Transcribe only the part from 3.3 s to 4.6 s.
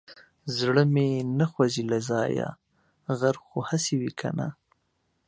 خو هسي وي که نه.